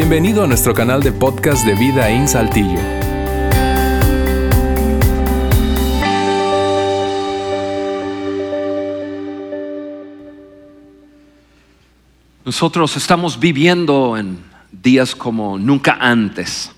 [0.00, 2.78] Bienvenido a nuestro canal de podcast de Vida en Saltillo.
[12.44, 14.38] Nosotros estamos viviendo en
[14.70, 16.70] días como nunca antes.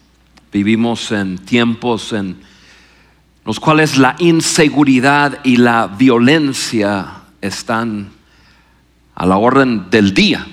[0.51, 2.41] Vivimos en tiempos en
[3.45, 8.13] los cuales la inseguridad y la violencia están
[9.15, 10.47] a la orden del día.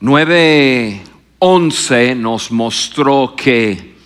[0.00, 3.98] 9.11 nos mostró que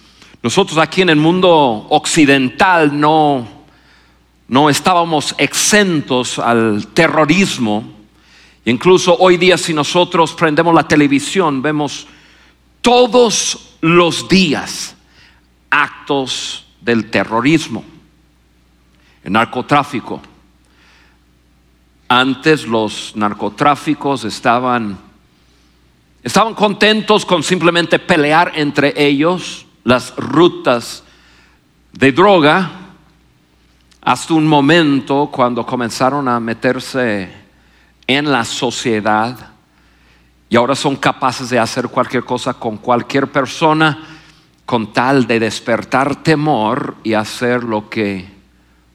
[0.43, 3.47] nosotros aquí en el mundo occidental no,
[4.49, 7.85] no estábamos exentos al terrorismo.
[8.65, 12.07] Incluso hoy día si nosotros prendemos la televisión vemos
[12.81, 14.97] todos los días
[15.71, 17.85] actos del terrorismo,
[19.25, 20.21] el narcotráfico.
[22.09, 24.99] Antes los narcotráficos estaban,
[26.23, 31.03] estaban contentos con simplemente pelear entre ellos las rutas
[31.93, 32.71] de droga
[34.01, 37.31] hasta un momento cuando comenzaron a meterse
[38.07, 39.51] en la sociedad
[40.49, 43.99] y ahora son capaces de hacer cualquier cosa con cualquier persona
[44.65, 48.33] con tal de despertar temor y hacer lo que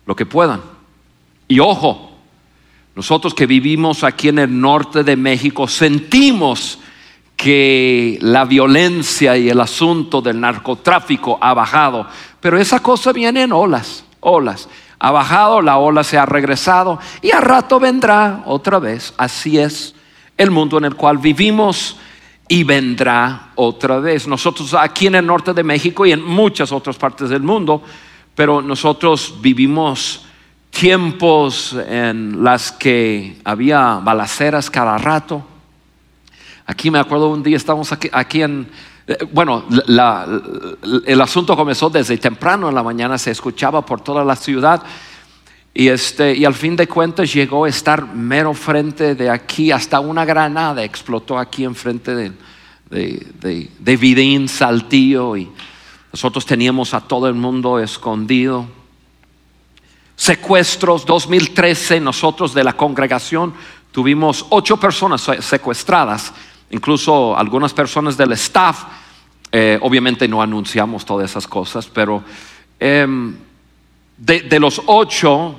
[0.08, 0.62] lo que puedan.
[1.48, 2.12] Y ojo,
[2.96, 6.80] nosotros que vivimos aquí en el norte de México sentimos
[7.38, 12.08] que la violencia y el asunto del narcotráfico ha bajado,
[12.42, 14.68] pero esa cosa viene en olas, olas.
[15.00, 19.14] Ha bajado, la ola se ha regresado y a rato vendrá otra vez.
[19.18, 19.94] Así es
[20.36, 21.98] el mundo en el cual vivimos
[22.48, 24.28] y vendrá otra vez.
[24.28, 27.84] Nosotros aquí en el norte de México y en muchas otras partes del mundo,
[28.34, 30.26] pero nosotros vivimos
[30.72, 35.46] tiempos en las que había balaceras cada rato.
[36.70, 38.68] Aquí me acuerdo un día estábamos aquí, en,
[39.08, 39.64] eh, bueno,
[41.06, 44.83] el asunto comenzó desde temprano en la mañana, se escuchaba por toda la ciudad
[45.73, 50.02] y, este, y al fin de cuentas llegó a estar mero frente de aquí, hasta
[50.02, 52.33] una granada explotó aquí enfrente de,
[52.89, 55.49] de, de Vidín, Saltillo, y
[56.11, 58.67] nosotros teníamos a todo el mundo escondido.
[60.17, 63.54] Secuestros, 2013, nosotros de la congregación
[63.94, 66.34] tuvimos ocho personas secuestradas
[66.70, 68.83] incluso algunas personas del staff,
[69.52, 72.23] eh, obviamente no anunciamos todas esas cosas, pero
[72.80, 73.36] em,
[74.17, 75.55] de, los ocho,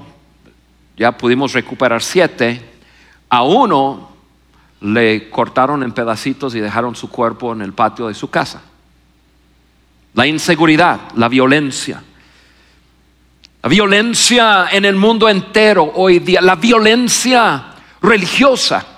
[0.97, 2.63] ya pudimos recuperar siete,
[3.31, 4.09] a uno
[4.81, 8.63] le cortaron en pedacitos y dejaron su cuerpo en el patio de su casa.
[10.15, 12.03] La inseguridad, la violencia.
[13.63, 18.98] La violencia en el mundo entero hoy día, la violencia religiosa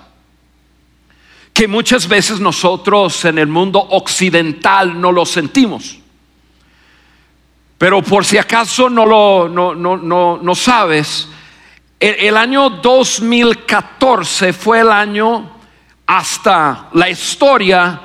[1.53, 5.97] que muchas veces nosotros en el mundo occidental no lo sentimos.
[7.77, 11.27] Pero por si acaso no lo no, no, no, sabes,
[11.99, 15.49] el, el año 2014 fue el año
[16.05, 18.01] hasta la historia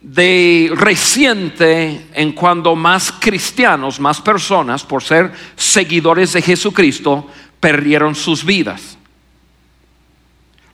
[0.00, 7.26] de reciente en cuando más cristianos, más personas, por ser seguidores de Jesucristo,
[7.58, 8.96] perdieron sus vidas.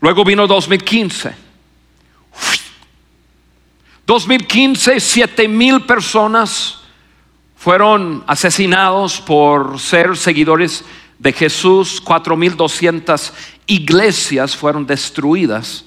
[0.01, 1.44] Luego vino 2015.
[4.07, 6.81] 2015, 7 mil personas
[7.57, 10.85] fueron asesinados por ser seguidores
[11.19, 13.33] de Jesús, 4.200
[13.67, 15.85] iglesias fueron destruidas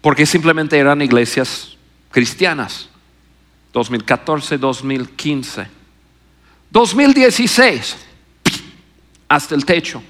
[0.00, 1.76] porque simplemente eran iglesias
[2.10, 2.88] cristianas.
[3.72, 5.66] 2014, 2015.
[6.70, 7.96] 2016,
[9.28, 10.02] hasta el techo.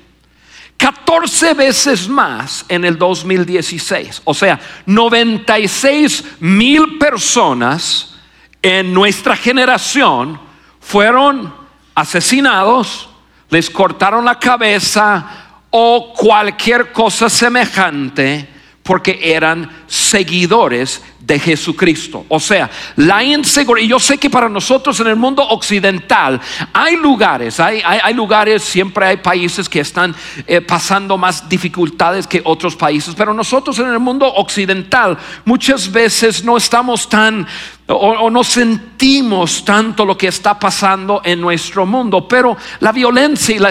[0.84, 4.20] 14 veces más en el 2016.
[4.22, 8.16] O sea, 96 mil personas
[8.60, 10.38] en nuestra generación
[10.80, 11.54] fueron
[11.94, 13.08] asesinados,
[13.48, 15.26] les cortaron la cabeza
[15.70, 18.46] o cualquier cosa semejante
[18.82, 22.26] porque eran seguidores de Jesucristo.
[22.28, 26.40] O sea, la inseguridad, yo sé que para nosotros en el mundo occidental
[26.72, 30.14] hay lugares, hay, lugares, siempre hay países que están
[30.46, 36.44] eh, pasando más dificultades que otros países, pero nosotros en el mundo occidental muchas veces
[36.44, 37.46] no estamos tan
[37.86, 43.58] o, no sentimos tanto lo que está pasando en nuestro mundo, pero la violencia y
[43.58, 43.70] la,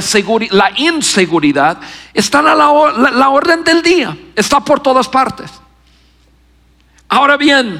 [0.52, 1.80] la inseguridad
[2.14, 5.63] están a la orden del día, está por todas partes.
[7.14, 7.80] Ahora bien,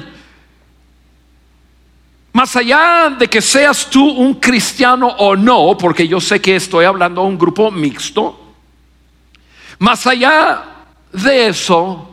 [2.32, 6.84] más allá de que seas tú un cristiano o no, porque yo sé que estoy
[6.84, 8.54] hablando a un grupo mixto,
[9.80, 10.62] más allá
[11.12, 12.10] de eso,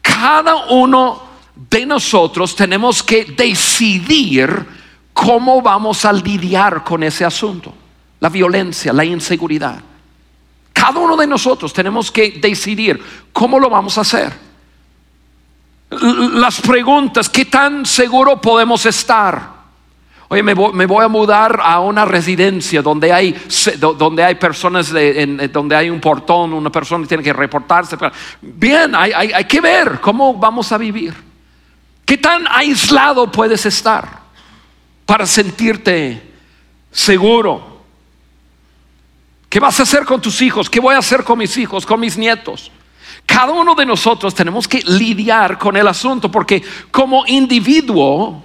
[0.00, 1.20] cada uno
[1.56, 4.64] de nosotros tenemos que decidir
[5.12, 7.74] cómo vamos a lidiar con ese asunto,
[8.20, 9.80] la violencia, la inseguridad.
[10.72, 13.02] Cada uno de nosotros tenemos que decidir
[13.32, 14.49] cómo lo vamos a hacer.
[15.90, 19.60] Las preguntas, ¿qué tan seguro podemos estar?
[20.28, 23.34] Oye, me voy, a mudar a una residencia donde hay,
[23.98, 24.92] donde hay personas,
[25.52, 27.96] donde hay un portón, una persona tiene que reportarse.
[28.40, 31.12] Bien, hay, hay que ver cómo vamos a vivir.
[32.04, 34.20] ¿Qué tan aislado puedes estar
[35.04, 36.22] para sentirte
[36.92, 37.82] seguro?
[39.48, 40.70] ¿Qué vas a hacer con tus hijos?
[40.70, 42.70] ¿Qué voy a hacer con mis hijos, con mis nietos?
[43.32, 46.60] Cada uno de nosotros tenemos que lidiar con el asunto porque
[46.90, 48.42] como individuo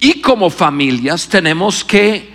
[0.00, 2.34] y como familias tenemos que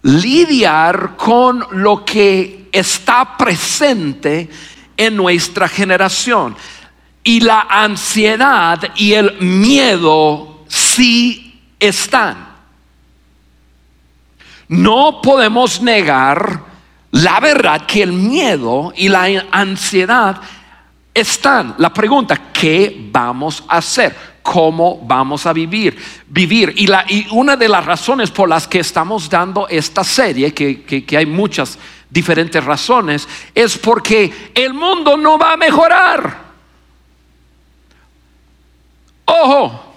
[0.00, 4.48] lidiar con lo que está presente
[4.96, 6.56] en nuestra generación.
[7.22, 12.48] Y la ansiedad y el miedo sí están.
[14.68, 16.64] No podemos negar
[17.10, 20.40] la verdad que el miedo y la ansiedad
[21.20, 21.74] están.
[21.78, 24.38] La pregunta, ¿qué vamos a hacer?
[24.48, 25.98] cómo vamos a vivir.
[26.26, 26.72] Vivir.
[26.76, 30.84] Y, la, y una de las razones por las que estamos dando esta serie, que,
[30.84, 31.78] que hay muchas
[32.08, 36.48] diferentes razones, es porque el mundo no va a mejorar.
[39.26, 39.87] Ojo,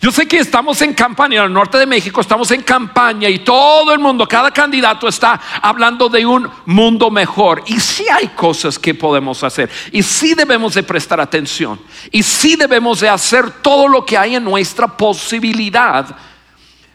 [0.00, 3.40] yo sé que estamos en campaña, en el norte de México estamos en campaña y
[3.40, 7.62] todo el mundo, cada candidato está hablando de un mundo mejor.
[7.66, 11.78] Y sí hay cosas que podemos hacer y sí debemos de prestar atención
[12.10, 16.16] y sí debemos de hacer todo lo que hay en nuestra posibilidad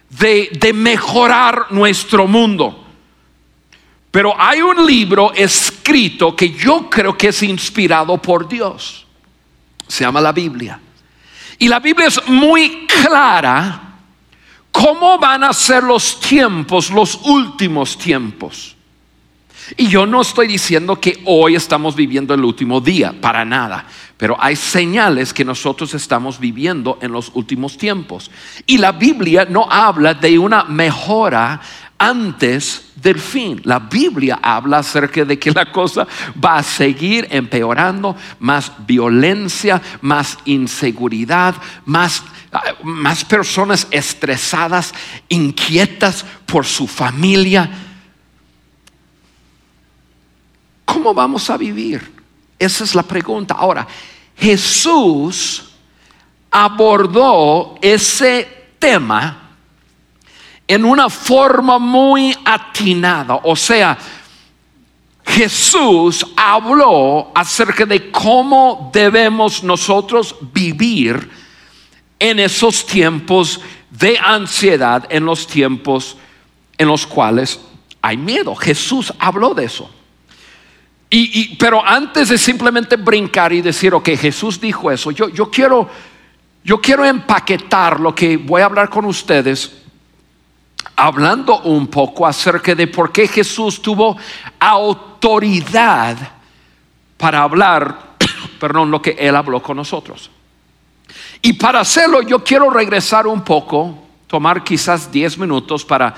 [0.09, 2.85] de, de mejorar nuestro mundo.
[4.09, 9.05] Pero hay un libro escrito que yo creo que es inspirado por Dios.
[9.87, 10.79] Se llama la Biblia.
[11.57, 13.81] Y la Biblia es muy clara
[14.71, 18.75] cómo van a ser los tiempos, los últimos tiempos.
[19.77, 23.85] Y yo no estoy diciendo que hoy estamos viviendo el último día, para nada.
[24.17, 28.29] Pero hay señales que nosotros estamos viviendo en los últimos tiempos.
[28.67, 31.61] Y la Biblia no habla de una mejora
[31.97, 33.61] antes del fin.
[33.63, 36.07] La Biblia habla acerca de que la cosa
[36.43, 41.53] va a seguir empeorando, más violencia, más inseguridad,
[41.85, 42.23] más,
[42.81, 44.91] más personas estresadas,
[45.29, 47.69] inquietas por su familia.
[50.83, 52.11] ¿Cómo vamos a vivir?
[52.57, 53.53] Esa es la pregunta.
[53.53, 53.87] Ahora,
[54.35, 55.75] Jesús
[56.49, 59.44] abordó ese tema
[60.67, 63.39] en una forma muy atinada.
[63.43, 63.97] O sea,
[65.25, 71.29] Jesús habló acerca de cómo debemos nosotros vivir
[72.19, 73.59] en esos tiempos
[73.89, 76.17] de ansiedad, en los tiempos
[76.77, 77.59] en los cuales
[78.01, 78.55] hay miedo.
[78.55, 79.89] Jesús habló de eso.
[81.09, 85.89] Y, pero antes de simplemente brincar y decir, ok, Jesús dijo eso, yo, yo, quiero,
[86.63, 89.84] yo quiero empaquetar lo que voy a hablar con ustedes
[90.95, 94.17] hablando un poco acerca de por qué Jesús tuvo
[94.59, 96.17] autoridad
[97.17, 98.15] para hablar,
[98.59, 100.29] perdón, lo que Él habló con nosotros.
[101.41, 106.13] Y para hacerlo yo quiero regresar un poco, tomar quizás 10 minutos para,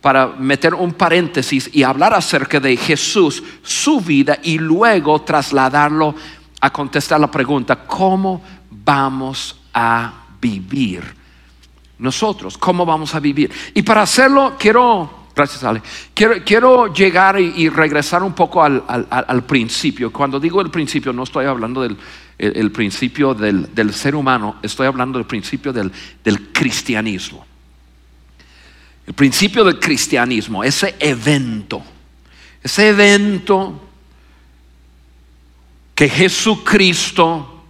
[0.00, 6.14] para meter un paréntesis y hablar acerca de Jesús, su vida y luego trasladarlo
[6.60, 11.21] a contestar la pregunta, ¿cómo vamos a vivir?
[12.02, 13.50] Nosotros, cómo vamos a vivir.
[13.74, 15.80] Y para hacerlo, quiero, gracias Ale,
[16.12, 20.12] quiero, quiero llegar y, regresar un poco al, principio.
[20.12, 21.96] Cuando digo el principio, no estoy hablando del
[22.38, 25.92] el, principio del, ser humano, estoy hablando del principio del,
[26.24, 27.46] del cristianismo.
[29.06, 31.82] El principio del cristianismo, ese evento,
[32.62, 33.80] ese evento
[35.94, 37.64] que Jesucristo,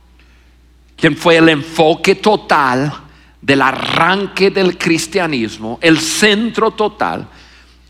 [0.96, 2.92] quien fue el enfoque total,
[3.42, 7.28] del arranque del cristianismo, el centro total,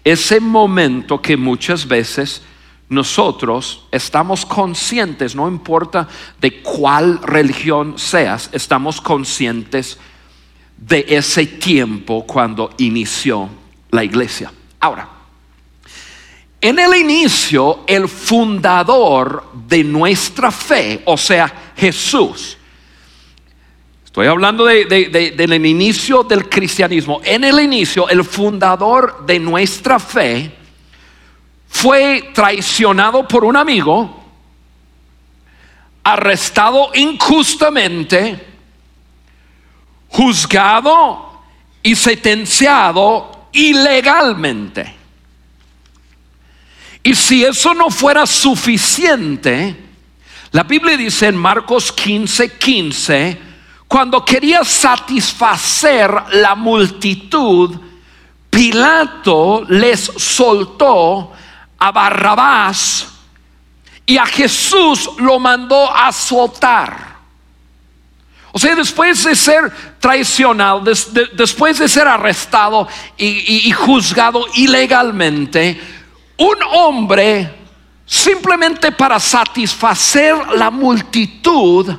[0.02, 2.42] ese momento que muchas veces
[2.88, 6.08] nosotros estamos conscientes, no importa
[6.40, 9.98] de cuál religión seas, estamos conscientes
[10.76, 13.48] de ese tiempo cuando inició
[13.90, 14.50] la iglesia.
[14.80, 15.08] Ahora,
[16.60, 22.56] en el inicio, el fundador de nuestra fe, o sea, Jesús,
[24.12, 27.22] Estoy hablando del inicio del cristianismo.
[27.24, 30.54] En el inicio, el fundador de nuestra fe
[31.66, 34.22] fue traicionado por un amigo,
[36.04, 38.38] arrestado injustamente,
[40.08, 41.40] juzgado
[41.82, 44.94] y sentenciado ilegalmente.
[47.02, 49.74] Y si eso no fuera suficiente,
[50.50, 53.51] la Biblia dice en Marcos 15, 15,
[53.92, 57.78] cuando quería satisfacer la multitud,
[58.48, 61.30] Pilato les soltó
[61.78, 63.06] a Barrabás
[64.06, 67.16] y a Jesús lo mandó a azotar.
[68.52, 69.70] O sea, después de ser
[70.00, 70.80] traicionado,
[71.34, 75.78] después de ser arrestado y juzgado ilegalmente,
[76.38, 77.54] un hombre
[78.06, 81.94] simplemente para satisfacer la multitud,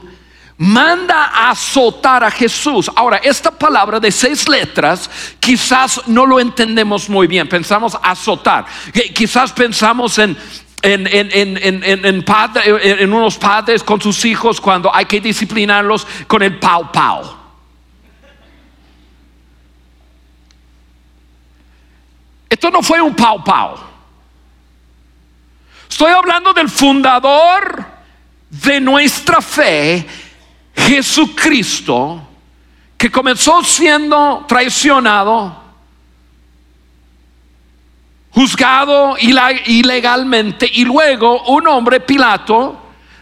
[0.64, 2.90] manda a azotar a Jesús.
[2.96, 7.50] Ahora, esta palabra de seis letras quizás no lo entendemos muy bien.
[7.50, 8.66] Pensamos azotar.
[9.14, 10.38] Quizás pensamos en,
[10.82, 17.44] en, en, unos padres con sus hijos cuando hay que disciplinarlos con el pau pau.
[22.48, 23.76] Esto no fue un pau pau.
[25.90, 27.86] Estoy hablando del fundador
[28.50, 30.23] de nuestra fe,
[30.76, 32.22] Jesucristo,
[32.98, 35.62] que comenzó siendo traicionado,
[38.32, 42.82] juzgado ilegalmente y luego un hombre, Pilato,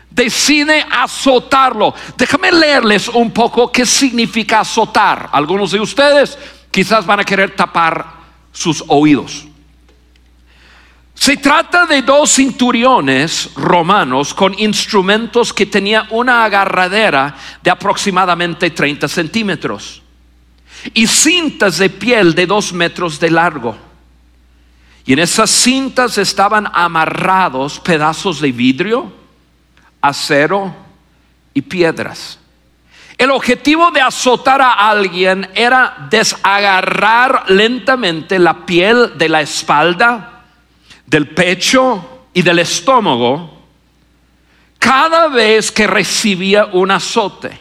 [0.10, 1.94] decide azotarlo.
[2.18, 5.30] Déjame leerles un poco qué significa azotar.
[5.32, 6.38] Algunos de ustedes
[6.70, 8.06] quizás van a querer tapar
[8.52, 9.48] sus oídos.
[11.22, 19.08] Se trata de dos cinturiones romanos con instrumentos que tenían una agarradera de aproximadamente 30
[19.08, 20.02] centímetros
[20.96, 23.78] y cintas de piel de dos metros de largo.
[25.06, 29.14] Y en esas cintas estaban amarrados pedazos de vidrio,
[30.02, 30.76] acero
[31.54, 32.40] y piedras.
[33.16, 40.31] El objetivo de azotar a alguien era desagarrar lentamente la piel de la espalda,
[41.12, 43.60] del pecho y del estómago
[44.80, 47.52] cada vez que recibía un azote.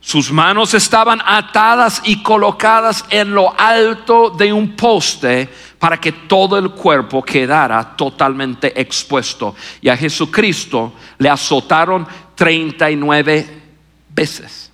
[0.00, 5.48] Sus manos estaban atadas y colocadas en lo alto de un poste
[5.80, 9.56] para que todo el cuerpo quedara totalmente expuesto.
[9.82, 12.06] Y a Jesucristo le azotaron
[12.36, 13.62] 39
[14.08, 14.70] veces.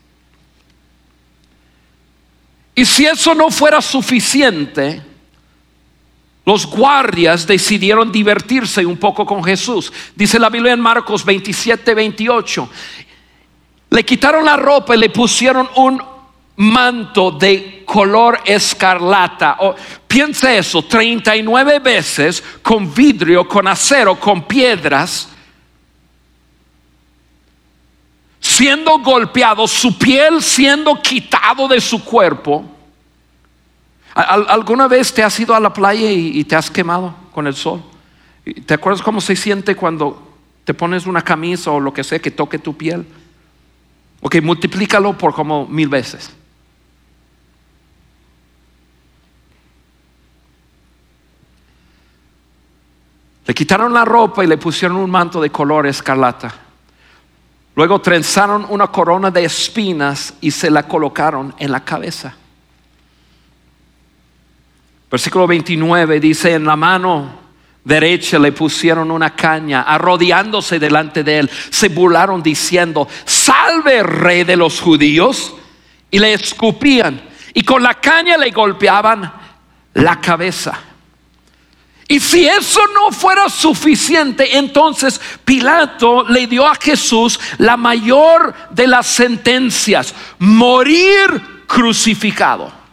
[2.75, 5.16] Y si eso no fuera suficiente,
[6.47, 9.93] los guardias decidieron divertirse un poco con Jesús.
[10.15, 12.69] Dice la Biblia en Marcos 27, 28.
[13.91, 16.01] Le quitaron la ropa y le pusieron un
[16.55, 19.57] manto de color escarlata.
[19.59, 19.75] Oh,
[20.07, 25.29] piensa eso, 39 veces con vidrio, con acero, con piedras,
[28.39, 32.76] siendo golpeado, su piel siendo quitado de su cuerpo
[34.17, 37.83] ¿Alguna vez te has ido a la playa y, te has quemado con el sol?
[38.65, 42.31] ¿Te acuerdas cómo se siente cuando te pones una camisa o lo que sea que
[42.31, 43.07] toque tu piel?
[44.23, 46.31] Ok, multiplícalo por como mil veces.
[53.45, 56.55] Le quitaron la ropa y le pusieron un manto de color escarlata.
[57.75, 62.35] Luego trenzaron una corona de espinas y se la colocaron en la cabeza.
[65.11, 67.47] Versículo 29 dice, en la mano
[67.85, 74.57] derecha le pusieron una caña, arrodillándose delante de él, se burlaron diciendo, salve rey de
[74.57, 75.55] los judíos,
[76.11, 77.21] y le escupían,
[77.55, 79.33] y con la caña le golpeaban
[79.95, 80.79] la cabeza.
[82.09, 88.87] Y si eso no fuera suficiente, entonces Pilato le dio a Jesús la mayor de
[88.87, 92.86] las sentencias, morir crucificado.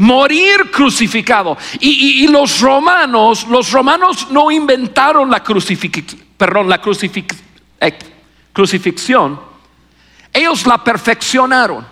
[0.00, 1.56] Morir crucificado.
[1.78, 5.42] Y, los romanos, los romanos no inventaron la,
[6.36, 6.80] perdón, la
[7.80, 7.98] eh,
[8.52, 9.40] crucifixión,
[10.32, 11.86] ellos la perfeccionaron.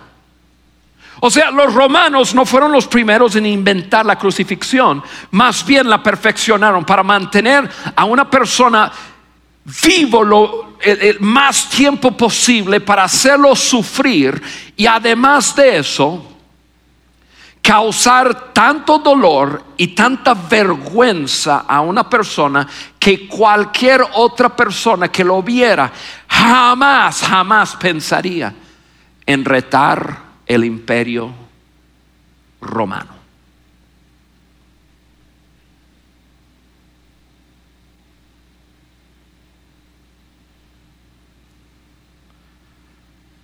[1.21, 6.01] O sea, los romanos no fueron los primeros en inventar la crucifixión, más bien la
[6.01, 8.91] perfeccionaron para mantener a una persona
[9.83, 14.41] vivo lo el más tiempo posible para hacerlo sufrir
[14.77, 16.38] y además de eso
[17.69, 25.43] causar tanto dolor y tanta vergüenza a una persona que cualquier otra persona que lo
[25.43, 25.93] viera
[26.27, 28.55] jamás, jamás pensaría
[29.23, 31.31] en retar el imperio
[32.59, 33.11] romano.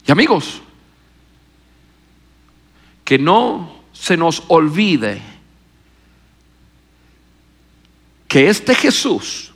[0.08, 0.64] Y amigos,
[3.04, 5.22] que no se nos olvide
[8.28, 9.52] que este Jesús,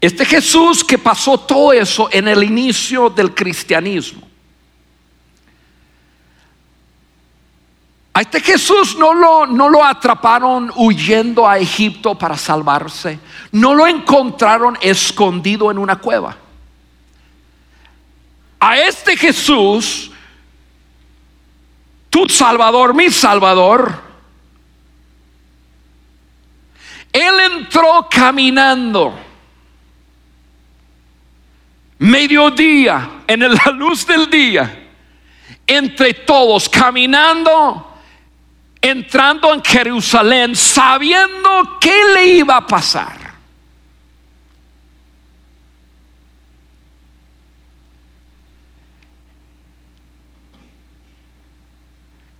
[0.00, 4.28] este Jesús que pasó todo eso en el inicio del cristianismo,
[8.12, 13.20] a este Jesús no lo, no lo atraparon huyendo a Egipto para salvarse,
[13.52, 16.36] no lo encontraron escondido en una cueva.
[18.58, 20.09] A este Jesús,
[22.10, 24.02] tu Salvador, mi Salvador,
[27.12, 29.30] Él entró caminando
[32.00, 34.88] mediodía, en la luz del día,
[35.66, 37.94] entre todos, caminando,
[38.80, 43.19] entrando en Jerusalén, sabiendo qué le iba a pasar.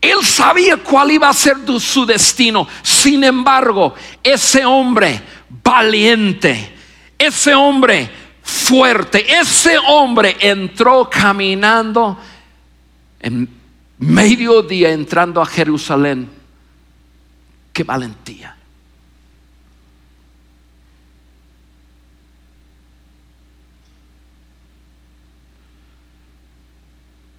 [0.00, 2.66] Él sabía cuál iba a ser su destino.
[2.82, 5.20] Sin embargo, ese hombre
[5.62, 6.74] valiente,
[7.18, 8.08] ese hombre
[8.42, 12.18] fuerte, ese hombre entró caminando
[13.20, 13.48] en
[13.98, 16.30] mediodía entrando a Jerusalén.
[17.72, 18.56] Qué valentía.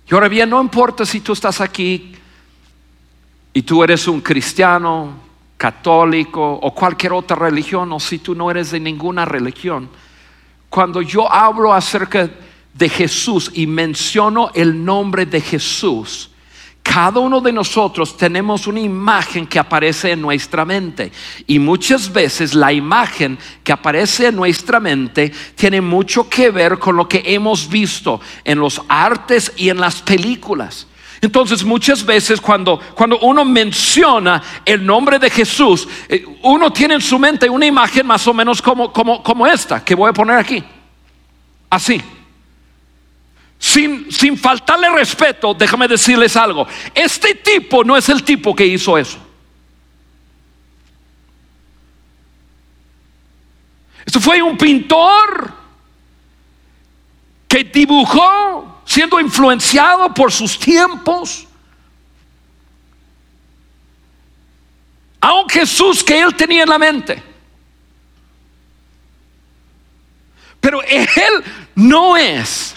[0.07, 2.20] Y ahora bien, no importa si tú estás aquí
[3.53, 5.13] y tú eres un cristiano,
[5.57, 9.89] católico o cualquier otra religión, o si tú no eres de ninguna religión,
[10.69, 12.29] cuando yo hablo acerca
[12.73, 16.31] de Jesús y menciono el nombre de Jesús,
[16.83, 21.11] cada uno de nosotros tenemos una imagen que aparece en nuestra mente
[21.45, 26.95] y muchas veces la imagen que aparece en nuestra mente tiene mucho que ver con
[26.95, 30.87] lo que hemos visto en los artes y en las películas.
[31.21, 37.01] Entonces muchas veces cuando, cuando uno menciona el nombre de Jesús, eh, uno tiene en
[37.01, 40.37] su mente una imagen más o menos como, como, como esta que voy a poner
[40.37, 40.63] aquí.
[41.69, 42.01] Así.
[43.59, 46.65] Sin, sin faltarle respeto, déjame decirles algo.
[46.95, 49.19] Este tipo no es el tipo que hizo eso.
[54.03, 55.53] Esto fue un pintor
[57.47, 61.47] que dibujó siendo influenciado por sus tiempos.
[65.21, 67.23] A un Jesús que él tenía en la mente.
[70.59, 72.73] Pero él no es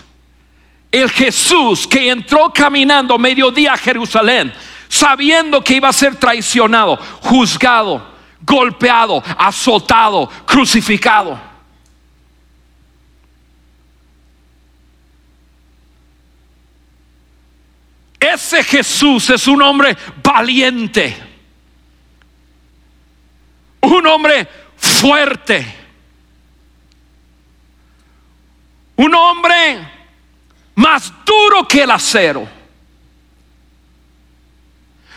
[0.92, 4.54] el Jesús que entró caminando mediodía a Jerusalén,
[4.88, 11.53] sabiendo que iba a ser traicionado, juzgado, golpeado, azotado, crucificado.
[18.34, 21.16] Ese Jesús es un hombre valiente,
[23.80, 25.64] un hombre fuerte,
[28.96, 29.88] un hombre
[30.74, 32.48] más duro que el acero,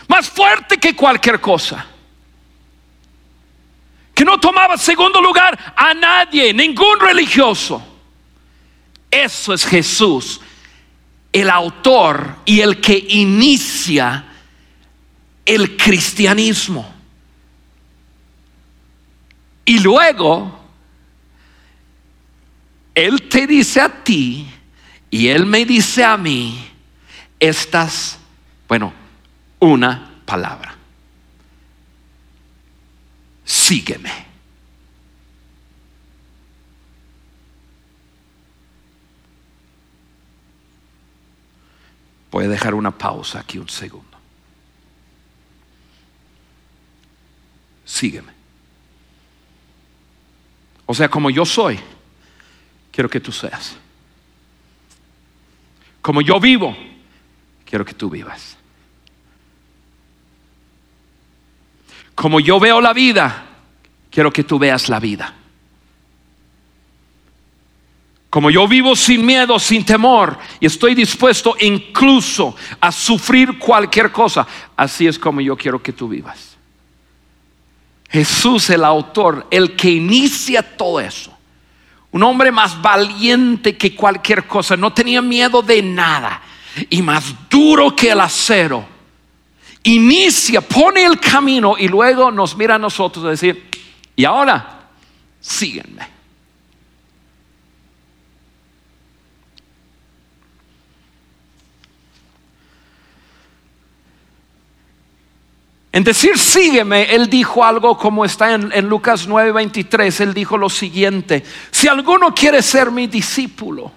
[0.06, 1.84] más fuerte que cualquier cosa,
[4.14, 7.82] que no tomaba segundo lugar a nadie, ningún religioso.
[9.10, 10.40] Eso es Jesús,
[11.38, 14.24] el autor y el que inicia
[15.44, 16.94] el cristianismo.
[19.64, 20.58] Y luego,
[22.94, 24.46] Él te dice a ti,
[25.10, 26.58] y él me dice a mí
[27.40, 28.18] estas,
[28.66, 28.92] bueno,
[29.58, 30.74] una palabra.
[33.44, 34.27] Sígueme.
[42.30, 44.18] Voy a dejar una pausa aquí un segundo.
[47.84, 48.32] Sígueme.
[50.86, 51.78] O sea, como yo soy,
[52.92, 53.76] quiero que tú seas.
[56.00, 56.76] Como yo vivo,
[57.64, 58.56] quiero que tú vivas.
[62.14, 63.46] Como yo veo la vida,
[64.10, 65.34] quiero que tú veas la vida.
[68.30, 74.46] Como yo vivo sin miedo, sin temor, y estoy dispuesto incluso a sufrir cualquier cosa,
[74.76, 76.56] así es como yo quiero que tú vivas.
[78.10, 81.34] Jesús, el autor, el que inicia todo eso,
[82.10, 86.42] un hombre más valiente que cualquier cosa, no tenía miedo de nada
[86.90, 88.86] y más duro que el acero.
[89.84, 93.70] Inicia, pone el camino y luego nos mira a nosotros a decir,
[94.16, 94.88] y ahora,
[95.40, 96.17] síguenme.
[105.90, 110.68] En decir sígueme, él dijo algo como está en, en Lucas 9:23, él dijo lo
[110.68, 113.90] siguiente, si alguno quiere ser mi discípulo,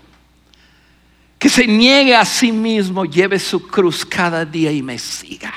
[1.38, 5.54] que se niegue a sí mismo, lleve su cruz cada día y me siga.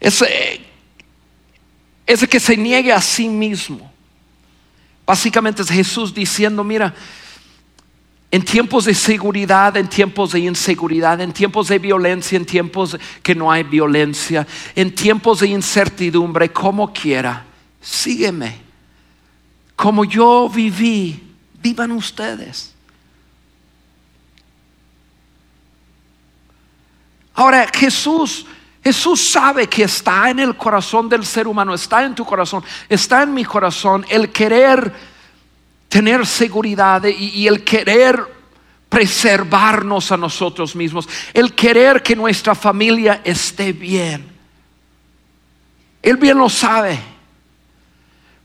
[0.00, 0.60] Ese,
[2.06, 3.92] ese que se niegue a sí mismo.
[5.06, 6.94] Básicamente es Jesús diciendo, mira,
[8.32, 13.34] en tiempos de seguridad, en tiempos de inseguridad, en tiempos de violencia, en tiempos que
[13.34, 17.44] no hay violencia, en tiempos de incertidumbre, como quiera,
[17.82, 18.62] sígueme.
[19.76, 21.22] Como yo viví,
[21.60, 22.72] vivan ustedes.
[27.34, 28.46] Ahora Jesús
[28.82, 33.22] Jesús sabe que está en el corazón del ser humano, está en tu corazón, está
[33.22, 35.11] en mi corazón el querer
[35.92, 38.26] tener seguridad y, el querer
[38.88, 44.26] preservarnos a nosotros mismos, el querer que nuestra familia esté bien.
[46.00, 46.98] Él bien lo sabe.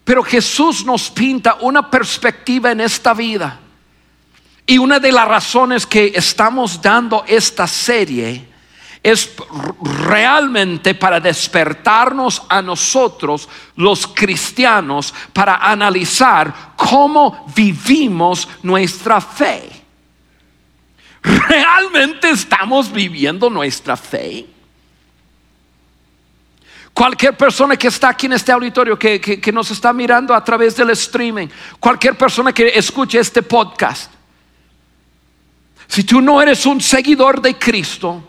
[0.04, 3.62] Pero Jesús nos pinta una perspectiva en esta vida.
[4.66, 8.46] Y una de las razones que estamos dando esta serie
[9.04, 9.34] es
[9.82, 19.70] realmente para despertarnos a nosotros, los cristianos, para analizar cómo vivimos nuestra fe.
[21.22, 24.46] ¿Realmente estamos viviendo nuestra fe?
[26.94, 30.76] Cualquier persona que está aquí en este auditorio, que, que, nos está mirando a través
[30.76, 31.48] del streaming,
[31.80, 34.12] cualquier persona que escuche este podcast,
[35.88, 38.24] si tú no eres un seguidor de Cristo,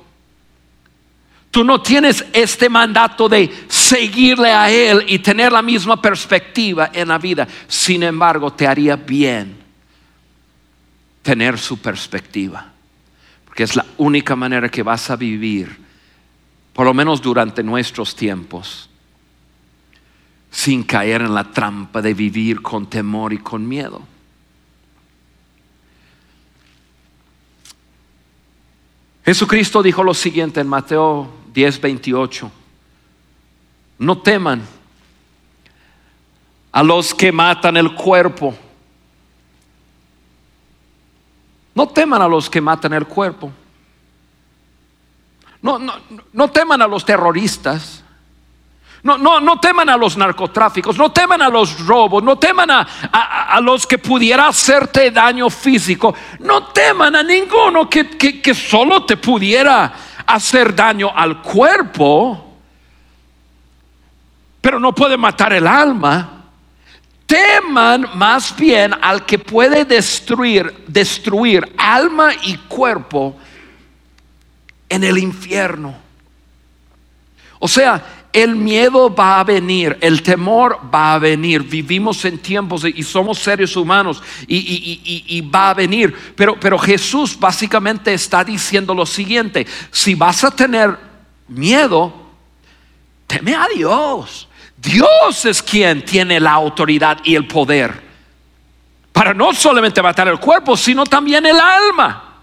[1.59, 7.09] Tú no tienes este mandato de seguirle a Él y tener la misma perspectiva en
[7.09, 7.49] la vida.
[7.66, 9.57] Sin embargo, te haría bien
[11.21, 12.64] tener su perspectiva.
[13.44, 15.77] Porque es la única manera que vas a vivir,
[16.73, 18.88] por lo menos durante nuestros tiempos,
[20.53, 24.01] sin caer en la trampa de vivir con temor y con miedo.
[29.25, 32.51] Jesucristo dijo lo siguiente en Mateo 10:28.
[33.99, 34.64] No teman
[36.71, 38.57] a los que matan el cuerpo.
[41.75, 43.51] No teman a los que matan el cuerpo.
[45.61, 45.94] No, no,
[46.33, 48.05] no teman a los terroristas.
[49.03, 52.83] No, no, no teman a los narcotráficos, no teman a los robos, no teman a,
[53.12, 59.05] a, los que pudiera hacerte daño físico, no teman a ninguno que, que, que solo
[59.05, 59.94] te pudiera
[60.29, 62.57] hacer daño al cuerpo,
[64.61, 66.45] pero no puede matar el alma.
[67.27, 73.37] Teman más bien al que puede destruir, destruir alma y cuerpo
[74.88, 75.95] en el infierno.
[77.59, 78.03] O sea,
[78.42, 81.62] el miedo va a venir, el temor va a venir.
[81.62, 86.14] Vivimos en tiempos y somos seres humanos y, va a venir.
[86.35, 90.98] Pero, pero Jesús básicamente está diciendo lo siguiente, si vas a tener
[91.48, 92.12] miedo,
[93.27, 94.48] teme a Dios.
[94.77, 98.09] Dios es quien tiene la autoridad y el poder
[99.18, 102.37] para no solamente matar el cuerpo, sino también el alma.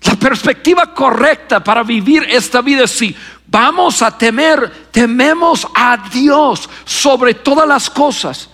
[0.00, 3.14] La perspectiva correcta para vivir esta vida es si
[3.48, 8.50] vamos a temer, tememos a Dios sobre todas las cosas.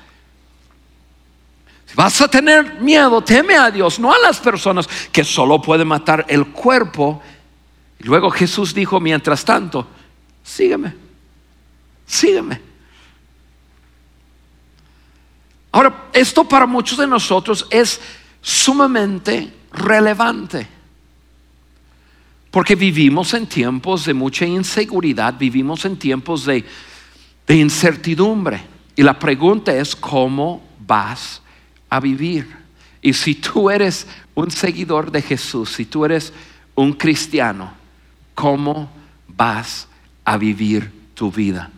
[1.87, 5.89] Si vas a tener miedo, teme a Dios, no a las personas que solo pueden
[5.89, 7.23] matar el cuerpo.
[7.99, 9.87] Y luego Jesús dijo, mientras tanto,
[10.43, 10.95] sígueme,
[12.07, 12.61] sígueme.
[15.73, 18.01] Ahora, esto para muchos de nosotros es
[18.41, 20.74] sumamente relevante.
[22.55, 26.65] Porque vivimos en tiempos de mucha inseguridad, vivimos en tiempos de,
[27.49, 28.61] incertidumbre.
[28.95, 31.43] Y la pregunta es, ¿cómo vas
[31.91, 32.47] a vivir?
[33.03, 36.33] Y si tú eres un seguidor de Jesús, si tú eres
[36.77, 37.73] un cristiano,
[38.37, 38.89] ¿cómo
[39.27, 39.89] vas
[40.25, 41.73] a vivir tu vida?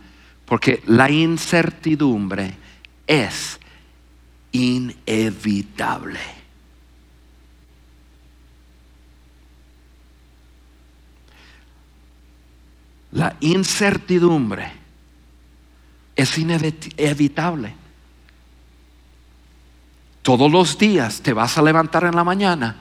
[0.45, 2.55] Porque la incertidumbre
[3.07, 3.59] es
[4.53, 6.36] inevitable.
[13.17, 14.71] La incertidumbre
[16.15, 17.75] es inevitable.
[20.21, 22.77] Todos los días te vas a levantar en la mañana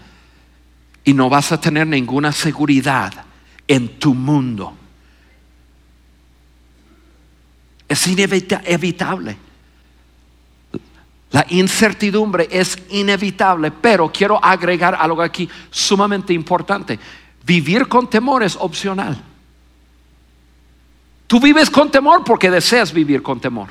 [1.05, 3.13] y no vas a tener ninguna seguridad
[3.65, 4.73] en tu mundo.
[7.87, 9.37] Es inevitable.
[11.31, 16.99] La incertidumbre es inevitable, pero quiero agregar algo aquí sumamente importante.
[17.45, 19.34] Vivir con temor es opcional.
[21.27, 23.69] Tú vives con temor porque deseas vivir con temor.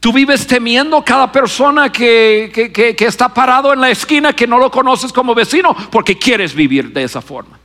[0.00, 4.70] Tú vives temiendo cada persona que, que, está parado en la esquina que no lo
[4.70, 7.58] conoces como vecino porque quieres vivir de esa forma.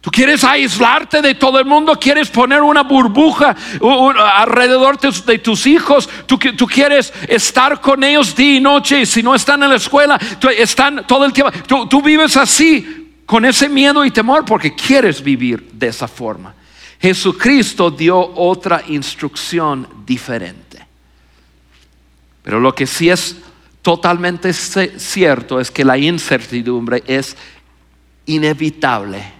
[0.00, 3.56] Tú quieres aislarte de todo el mundo, quieres poner una burbuja
[4.36, 9.20] alrededor de tus hijos, tú, tú, quieres estar con ellos día y noche y si
[9.20, 10.16] no están en la escuela,
[10.56, 11.50] están todo el tiempo.
[11.66, 12.95] Tú, tú vives así
[13.26, 16.54] con ese miedo y temor porque quieres vivir de esa forma.
[17.00, 20.86] Jesucristo dio otra instrucción diferente.
[22.42, 23.36] Pero lo que sí es
[23.82, 27.36] totalmente cierto es que la incertidumbre es
[28.24, 29.36] inevitable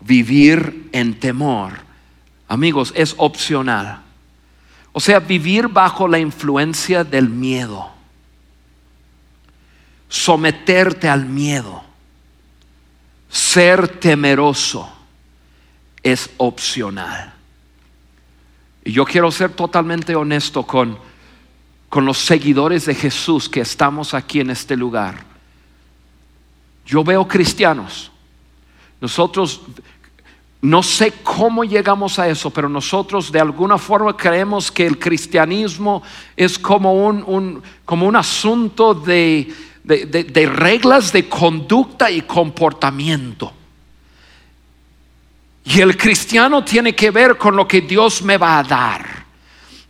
[0.00, 1.72] vivir en temor,
[2.48, 4.02] amigos, es opcional.
[4.92, 7.90] O sea, vivir bajo la influencia del miedo.
[10.08, 11.89] Someterte al miedo.
[13.30, 14.90] Ser temeroso
[16.02, 17.32] es opcional.
[18.84, 20.98] Y yo quiero ser totalmente honesto con,
[21.88, 25.24] con los seguidores de Jesús que estamos aquí en este lugar.
[26.84, 28.10] Yo veo cristianos
[29.00, 29.62] nosotros
[30.62, 36.02] no sé cómo llegamos a eso, pero nosotros de alguna forma creemos que el cristianismo
[36.36, 39.50] es como un, como un asunto de,
[39.84, 43.52] de reglas de conducta y comportamiento.
[45.64, 49.20] Y el cristiano tiene que ver con lo que Dios me va a dar.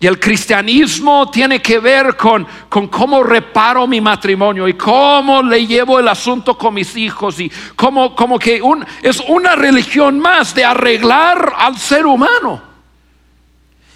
[0.03, 5.67] Y el cristianismo tiene que ver con, con, cómo reparo mi matrimonio y cómo le
[5.67, 10.55] llevo el asunto con mis hijos y cómo como que un, es una religión más
[10.55, 12.63] de arreglar al ser humano.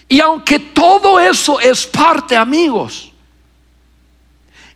[0.07, 3.11] Y aunque todo eso es parte, amigos,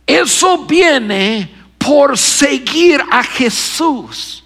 [0.09, 4.43] eso viene por seguir a Jesús.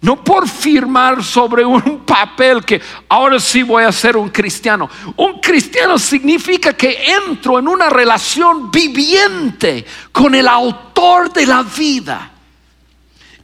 [0.00, 4.88] No por firmar sobre un papel que ahora sí voy a ser un cristiano.
[5.16, 12.30] Un cristiano significa que entro en una relación viviente con el autor de la vida.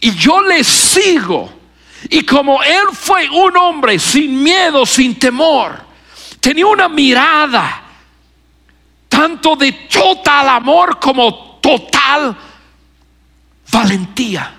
[0.00, 1.52] Y yo le sigo.
[2.08, 5.78] Y como él fue un hombre sin miedo, sin temor,
[6.40, 7.79] tenía una mirada
[9.10, 12.34] tanto de total amor como total
[13.70, 14.54] valentía.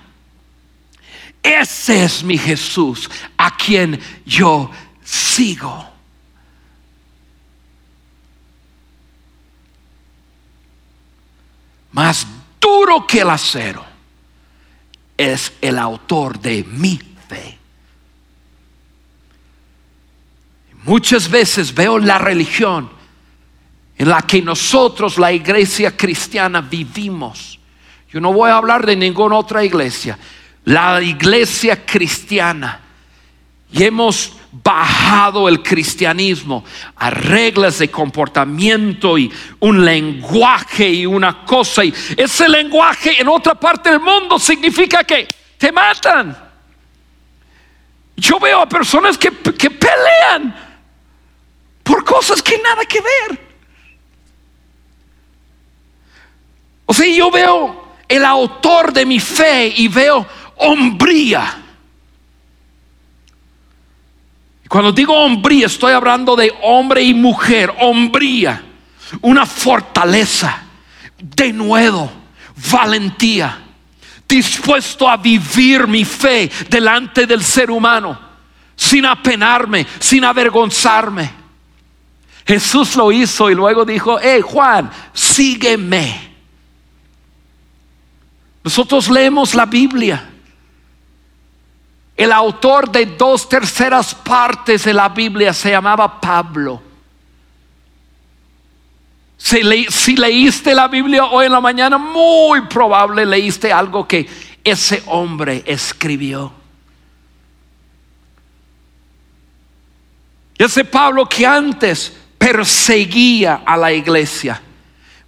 [1.42, 4.70] Ese es mi Jesús a quien yo
[5.04, 5.90] sigo.
[11.94, 12.28] Más
[12.60, 13.84] duro que el acero
[15.18, 17.58] es el autor de mi fe.
[20.84, 23.01] Muchas veces veo la religión
[24.02, 27.60] en la que nosotros, la iglesia cristiana, vivimos.
[28.12, 30.18] Yo no voy a hablar de ninguna otra iglesia
[30.66, 32.82] la iglesia cristiana
[33.72, 36.64] y hemos bajado el cristianismo
[36.96, 41.86] a reglas de comportamiento y un lenguaje y una cosa.
[41.86, 45.28] Y ese lenguaje en otra parte del mundo significa que
[45.60, 46.36] te matan.
[48.18, 50.56] Yo veo a personas que, que pelean
[51.84, 53.51] por cosas que nada que ver.
[56.92, 60.28] O sea, yo veo el autor de mi fe y veo
[60.58, 61.58] hombría.
[64.68, 68.62] Cuando digo hombría, estoy hablando de hombre y mujer, hombría,
[69.22, 70.64] una fortaleza,
[71.18, 72.12] de nuevo,
[72.70, 73.58] valentía,
[74.28, 78.20] dispuesto a vivir mi fe delante del ser humano,
[78.76, 81.32] sin apenarme, sin avergonzarme.
[82.46, 86.31] Jesús lo hizo y luego dijo, hey Juan, sígueme.
[88.64, 90.32] Nosotros leemos la Biblia
[92.22, 96.80] el autor de dos terceras partes de la Biblia se llamaba Pablo.
[99.38, 99.64] Si,
[100.16, 104.30] leíste la Biblia hoy en la mañana, muy probable leíste algo que
[104.64, 106.54] ese hombre escribió.
[110.56, 114.62] Ese Pablo que antes perseguía a la iglesia,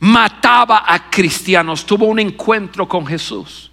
[0.03, 3.71] mataba a cristianos, tuvo un encuentro con Jesús.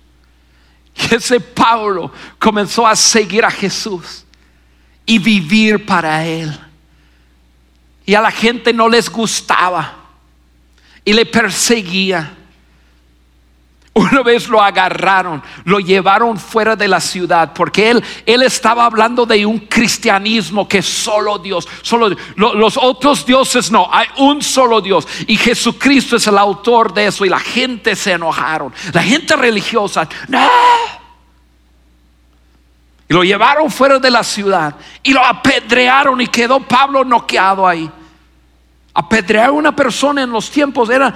[0.94, 4.24] Y ese Pablo comenzó a seguir a Jesús
[5.04, 6.56] y vivir para Él.
[8.06, 9.92] Y a la gente no les gustaba
[11.04, 12.36] y le perseguía.
[14.00, 19.26] Una vez lo agarraron, lo llevaron fuera de la ciudad, porque él, él estaba hablando
[19.26, 25.06] de un cristianismo que solo Dios, solo los otros dioses no, hay un solo Dios.
[25.26, 27.26] Y Jesucristo es el autor de eso.
[27.26, 30.48] Y la gente se enojaron, la gente religiosa, no.
[33.06, 37.90] Y lo llevaron fuera de la ciudad y lo apedrearon y quedó Pablo noqueado ahí.
[38.94, 41.14] Apedrear a una persona en los tiempos era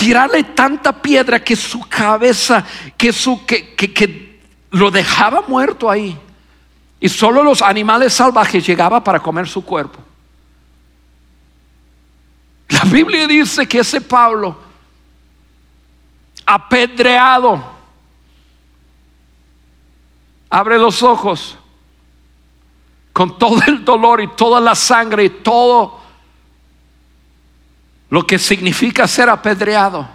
[0.00, 2.64] tirarle tanta piedra que su cabeza,
[2.96, 6.18] que, su, que, que, lo dejaba muerto ahí.
[6.98, 9.98] Y solo los animales salvajes llegaban para comer su cuerpo.
[12.68, 14.56] La Biblia dice que ese Pablo,
[16.46, 17.62] apedreado,
[20.48, 21.58] abre los ojos
[23.12, 25.99] con todo el dolor y toda la sangre y todo
[28.10, 30.08] lo que significa ser apedreado.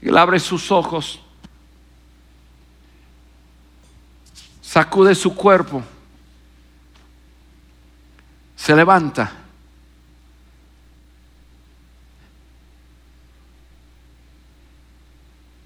[0.00, 1.20] Él abre sus ojos,
[4.62, 5.82] sacude su cuerpo,
[8.56, 9.32] se levanta.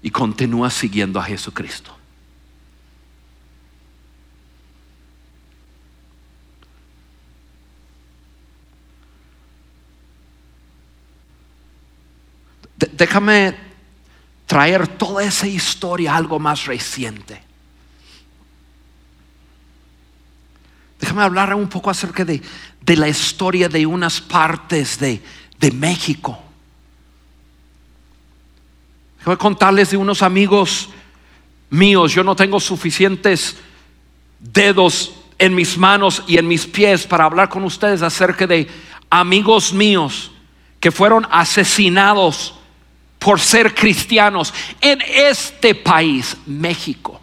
[0.01, 1.92] Y continúa siguiendo a Jesucristo.
[12.91, 13.55] Déjame
[14.45, 17.41] traer toda esa historia algo más reciente.
[20.99, 22.41] Déjame hablar un poco acerca de,
[22.95, 25.21] la historia de unas partes de,
[25.59, 26.39] de México.
[29.19, 30.89] Déjame contarles de unos amigos
[31.69, 32.13] míos.
[32.13, 33.57] Yo no tengo suficientes
[34.39, 38.69] dedos en mis manos y en mis pies para hablar con ustedes acerca de
[39.09, 40.31] amigos míos
[40.79, 42.55] que fueron asesinados
[43.23, 47.19] por ser cristianos en este país, México.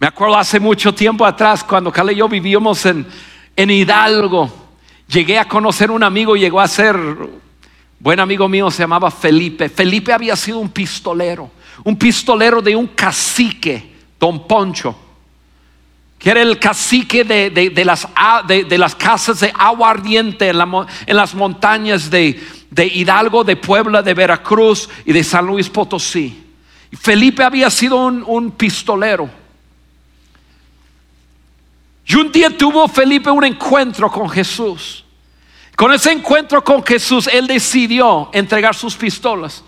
[0.00, 3.06] Me acuerdo hace mucho tiempo atrás, cuando Cale y yo vivíamos en,
[3.54, 4.50] en Hidalgo,
[5.06, 6.96] llegué a conocer un amigo, llegó a ser
[8.00, 9.68] buen amigo mío, se llamaba Felipe.
[9.68, 11.50] Felipe había sido un pistolero,
[11.84, 15.01] un pistolero de un cacique, don Poncho
[16.22, 18.06] que era el cacique de, las,
[18.46, 22.40] de, las, casas de agua ardiente en, las montañas de,
[22.76, 26.44] Hidalgo, de Puebla, de Veracruz y de San Luis Potosí.
[26.92, 29.28] Felipe había sido un, un pistolero.
[32.06, 35.04] Y un día tuvo Felipe un encuentro con Jesús.
[35.74, 39.64] Con ese encuentro con Jesús, él decidió entregar sus pistolas.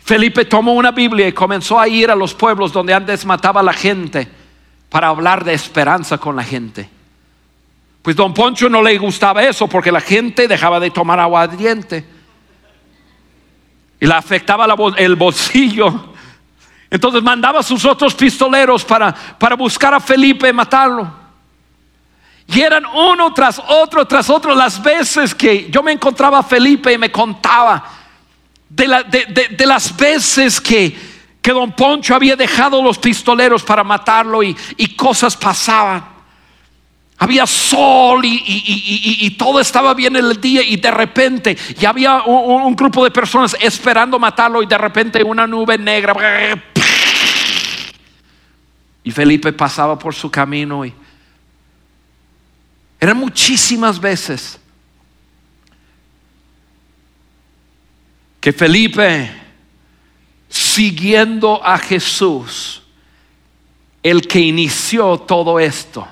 [0.00, 3.64] Felipe tomó una Biblia y comenzó a ir a los pueblos donde antes mataba a
[3.64, 4.37] la gente
[4.88, 6.88] para hablar de esperanza con la gente.
[8.02, 12.06] Pues don Poncho no le gustaba eso porque la gente dejaba de tomar agua ardiente
[14.00, 16.12] y le afectaba el bolsillo.
[16.90, 21.28] Entonces mandaba a sus otros pistoleros para, para buscar a Felipe y matarlo.
[22.46, 26.94] Y eran uno tras otro, tras otro, las veces que yo me encontraba a Felipe
[26.94, 27.84] y me contaba
[28.70, 30.96] de, de las veces que,
[31.48, 34.54] que don Poncho había dejado los pistoleros para matarlo y,
[34.98, 36.04] cosas pasaban.
[37.16, 42.76] Había sol y, todo estaba bien en el día y de repente y había un,
[42.76, 46.14] grupo de personas esperando matarlo y de repente una nube negra.
[49.02, 50.92] Y Felipe pasaba por su camino y
[53.00, 54.60] eran muchísimas veces
[58.38, 59.47] que Felipe
[60.48, 62.82] siguiendo a Jesús,
[64.02, 66.06] el que inició todo esto.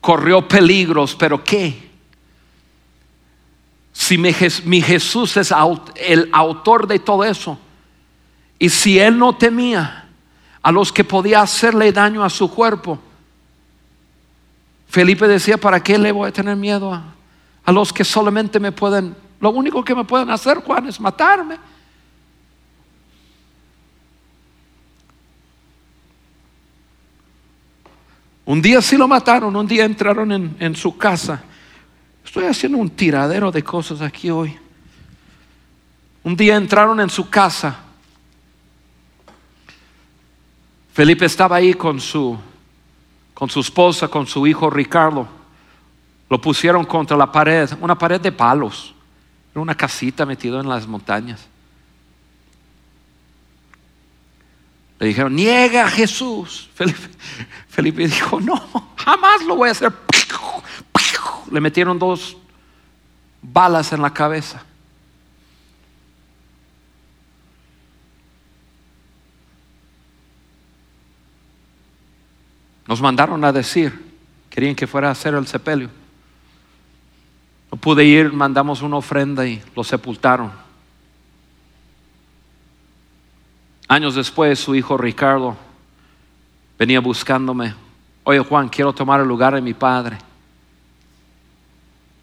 [0.00, 1.90] Corrió peligros, pero ¿qué?
[3.92, 4.32] Si mi,
[4.82, 5.52] Jesús es
[5.96, 7.58] el autor de todo eso,
[8.58, 10.08] y si él no temía
[10.62, 12.98] a los que podía hacerle daño a su cuerpo,
[14.88, 17.02] Felipe decía, ¿para qué le voy a tener miedo a,
[17.64, 21.58] a los que solamente me pueden lo único que me pueden hacer, Juan, es matarme.
[28.46, 31.44] Un día sí lo mataron, un día entraron en, en, su casa.
[32.24, 34.56] Estoy haciendo un tiradero de cosas aquí hoy.
[36.22, 37.80] Un día entraron en su casa.
[40.94, 42.34] Felipe estaba ahí con su,
[43.34, 45.28] con su esposa, con su hijo Ricardo.
[46.30, 48.94] Lo pusieron contra la pared, una pared de palos.
[49.54, 51.46] Era una casita metido en las montañas.
[54.98, 56.68] Le dijeron, niega a Jesús.
[57.68, 59.92] Felipe, dijo, no, jamás lo voy a hacer.
[61.52, 62.36] Le metieron dos
[63.40, 64.64] balas en la cabeza.
[72.88, 74.12] Nos mandaron a decir,
[74.50, 76.03] querían que fuera a hacer el sepelio.
[77.74, 80.52] No pude ir, mandamos una ofrenda y lo sepultaron.
[83.88, 85.56] Años después, su hijo Ricardo
[86.78, 87.74] venía buscándome.
[88.22, 90.18] Oye Juan, quiero tomar el lugar de mi padre.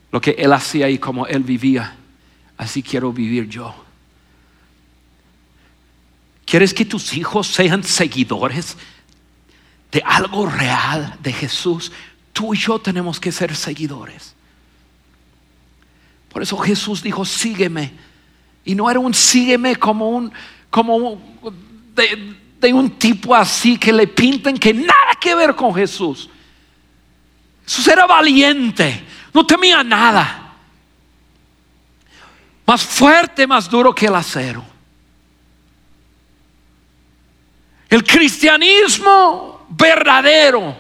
[0.10, 1.98] Lo que él hacía y como él vivía,
[2.56, 3.76] así quiero vivir yo.
[6.46, 8.78] ¿Quieres que tus hijos sean seguidores
[9.92, 11.92] de algo real de Jesús?
[12.32, 14.34] Tú y yo tenemos que ser seguidores.
[16.32, 17.92] Por eso Jesús dijo, sígueme.
[18.64, 20.32] Y no era un sígueme como un,
[20.70, 21.22] como
[21.96, 26.30] de, de un tipo así que le pinten que nada que ver con Jesús.
[27.66, 29.04] Jesús era valiente,
[29.34, 30.54] no temía nada.
[32.66, 34.64] Más fuerte, más duro que el acero.
[37.90, 40.78] El cristianismo verdadero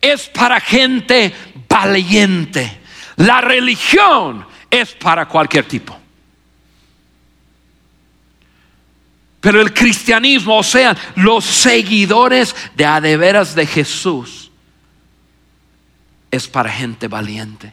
[0.00, 1.34] es para gente
[1.68, 2.80] valiente.
[3.16, 5.98] La religión es para cualquier tipo.
[9.40, 14.50] Pero el cristianismo, o sea, los seguidores de adeveras de Jesús,
[16.30, 17.72] es para gente valiente.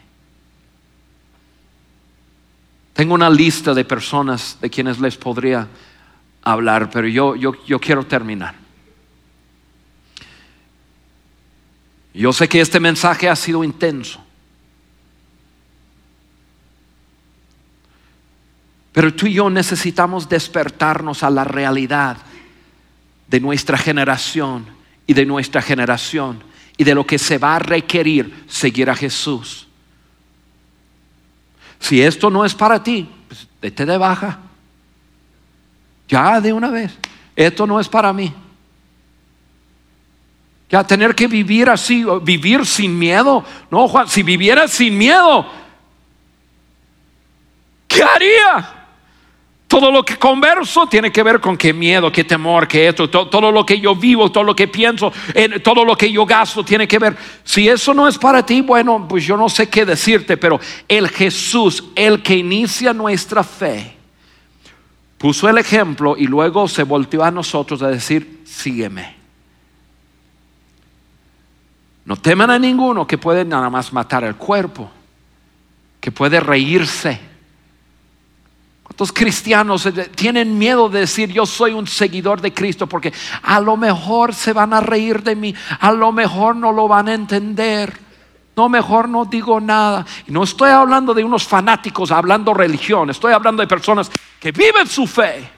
[2.92, 5.66] Tengo una lista de personas de quienes les podría
[6.42, 8.54] hablar, pero yo, yo, yo quiero terminar.
[12.14, 14.23] Yo sé que este mensaje ha sido intenso.
[18.94, 22.16] Pero tú y yo necesitamos despertarnos a la realidad
[23.26, 24.66] de nuestra generación
[25.04, 26.44] y de nuestra generación
[26.76, 29.66] y de lo que se va a requerir seguir a Jesús.
[31.80, 34.38] Si esto no es para ti, pues vete de baja.
[36.06, 36.96] Ya de una vez.
[37.34, 38.32] Esto no es para mí.
[40.70, 43.44] Ya tener que vivir así, vivir sin miedo.
[43.72, 45.50] No, Juan, si viviera sin miedo,
[47.88, 48.73] ¿qué haría?
[49.74, 53.50] Todo lo que converso tiene que ver con qué miedo, qué temor, qué esto, todo,
[53.50, 55.12] lo que yo vivo, todo lo que pienso,
[55.64, 57.16] todo lo que yo gasto tiene que ver.
[57.42, 61.08] Si eso no es para ti, bueno, pues yo no sé qué decirte, pero el
[61.08, 63.96] Jesús, el que inicia nuestra fe,
[65.18, 69.16] puso el ejemplo y luego se volteó a nosotros a decir, sígueme.
[72.04, 74.88] No teman a ninguno que puede nada más matar el cuerpo,
[76.00, 77.33] que puede reírse
[78.94, 82.86] ¿Cuántos cristianos tienen miedo de decir yo soy un seguidor de Cristo?
[82.86, 86.86] Porque a lo mejor se van a reír de mí, a lo mejor no lo
[86.86, 87.98] van a entender.
[88.54, 90.06] No, mejor no digo nada.
[90.28, 95.08] No estoy hablando de unos fanáticos hablando religión, estoy hablando de personas que viven su
[95.08, 95.50] fe.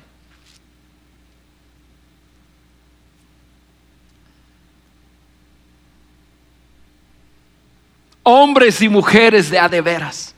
[8.22, 10.35] Hombres y mujeres de adeveras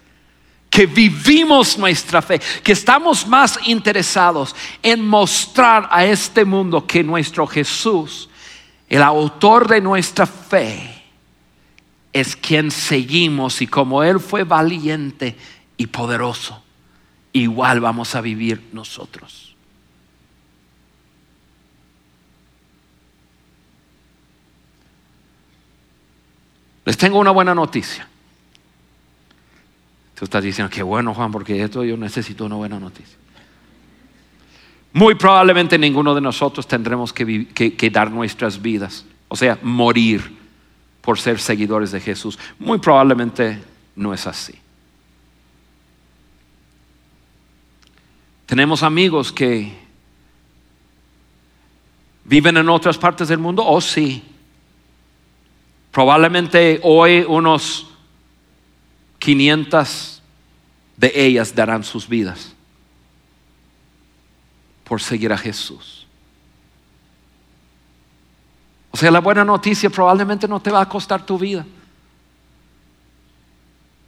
[0.71, 7.47] que vivimos nuestra fe, que estamos más interesados en mostrar a este mundo que nuestro
[7.47, 8.29] Jesús,
[8.89, 11.03] el autor de nuestra fe,
[12.13, 15.37] es quien seguimos y como Él fue valiente
[15.77, 16.63] y poderoso,
[17.33, 19.55] igual vamos a vivir nosotros.
[26.85, 28.08] Les tengo una buena noticia.
[30.19, 33.17] Tú estás diciendo, que bueno Juan, porque esto yo necesito una buena noticia.
[34.93, 40.37] Muy probablemente ninguno de nosotros tendremos que, que dar nuestras vidas, o sea, morir
[41.03, 42.37] por ser seguidores de Jesús.
[42.59, 43.63] Muy probablemente
[43.95, 44.55] no es así.
[48.47, 49.73] Tenemos amigos que
[52.25, 54.25] viven en otras partes del mundo, oh sí.
[55.93, 57.88] Probablemente hoy unos
[59.29, 60.23] 500
[60.97, 62.55] de ellas darán sus vidas
[64.85, 66.07] por seguir a Jesús.
[68.91, 71.67] O sea, la buena noticia probablemente no te va a costar tu vida.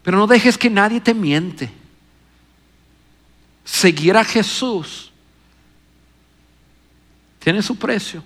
[0.03, 1.71] Pero no dejes que nadie te miente.
[3.63, 5.13] Seguir a Jesús
[7.41, 8.25] tiene su precio.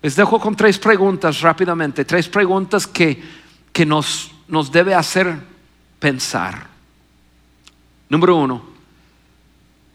[0.00, 3.22] Les dejo con tres preguntas rápidamente, tres preguntas que,
[3.70, 5.38] que nos nos debe hacer
[5.98, 6.66] pensar.
[8.08, 8.62] Número uno,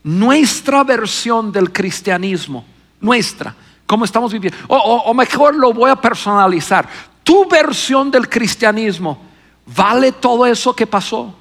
[0.04, 2.66] nuestra versión del cristianismo,
[3.00, 4.58] nuestra, ¿cómo estamos viviendo?
[4.68, 6.88] O, mejor lo voy a personalizar.
[7.24, 9.22] Tu versión del cristianismo,
[9.66, 11.34] ¿vale todo eso que pasó?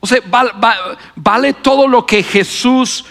[0.00, 3.04] O sea, val- va- vale todo lo que Jesús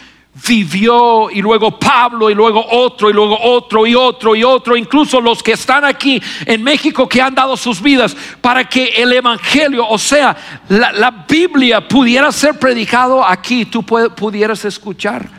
[0.47, 5.19] vivió y luego Pablo y luego otro y luego otro y otro y otro, incluso
[5.19, 9.85] los que están aquí en México que han dado sus vidas para que el Evangelio,
[9.87, 10.35] o sea,
[10.69, 15.29] la, la Biblia pudiera ser predicado aquí, tú pu- pudieras escuchar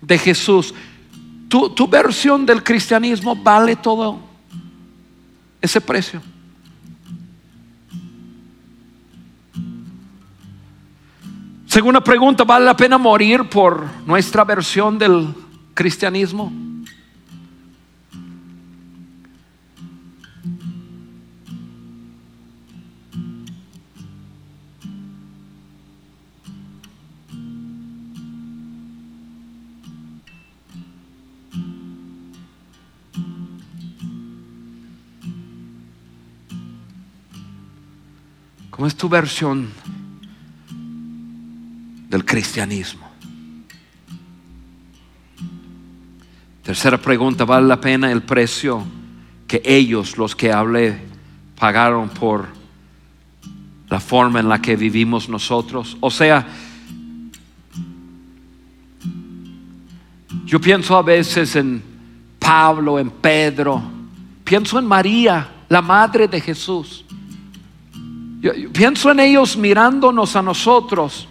[0.00, 0.72] de Jesús.
[1.48, 4.20] Tu, tu versión del cristianismo vale todo
[5.60, 6.22] ese precio.
[11.76, 15.34] Segunda pregunta, ¿vale la pena morir por nuestra versión del
[15.74, 16.50] cristianismo?
[38.70, 39.68] ¿Cómo es tu versión
[42.16, 43.06] del cristianismo?
[46.62, 48.82] Tercera pregunta, ¿vale la pena el precio
[49.46, 50.98] que ellos, los que hablé,
[51.60, 52.46] pagaron por
[53.90, 55.98] la forma en la que vivimos nosotros?
[56.00, 56.46] O sea,
[60.46, 61.82] yo pienso a veces en
[62.38, 63.82] Pablo, en Pedro,
[64.42, 67.04] pienso en María, la madre de Jesús.
[68.40, 71.28] Yo, yo pienso en ellos mirándonos a nosotros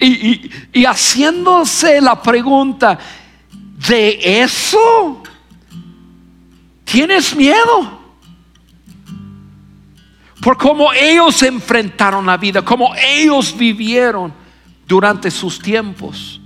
[0.00, 2.98] y, y- y haciéndose la pregunta,
[3.88, 5.22] ¿de eso
[6.84, 7.98] tienes miedo?
[10.40, 14.32] Por cómo ellos enfrentaron la vida, cómo ellos vivieron
[14.86, 16.40] durante sus tiempos.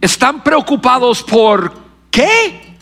[0.00, 1.72] Están preocupados por
[2.10, 2.76] qué?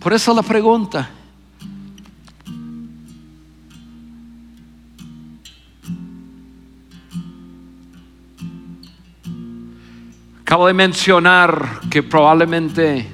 [0.00, 1.10] Por eso la pregunta.
[10.44, 13.08] Acabo de mencionar que probablemente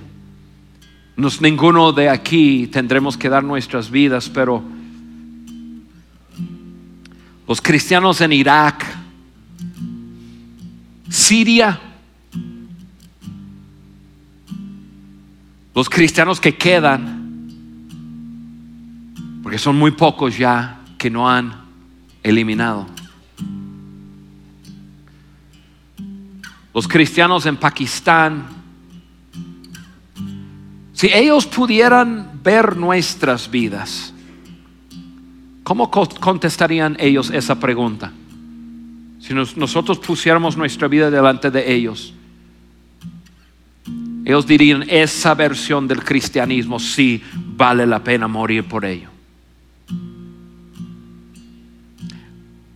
[1.14, 4.60] nos, ninguno de aquí tendremos que dar nuestras vidas, pero
[7.46, 8.84] los cristianos en Irak,
[11.08, 11.80] Siria,
[15.72, 17.48] los cristianos que quedan,
[19.44, 21.54] porque son muy pocos ya que no han
[22.24, 22.88] eliminado.
[26.72, 28.46] Los cristianos en Pakistán,
[30.92, 34.14] si ellos pudieran ver nuestras vidas,
[35.64, 38.12] ¿cómo co- contestarían ellos esa pregunta?
[39.20, 42.14] Si nos- nosotros pusiéramos nuestra vida delante de ellos,
[44.24, 47.22] ellos dirían, esa versión del cristianismo sí
[47.56, 49.09] vale la pena morir por ello.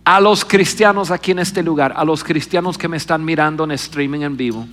[0.05, 3.71] A los cristianos aquí en este lugar, a los cristianos que me están mirando en
[3.71, 4.67] streaming en vivo,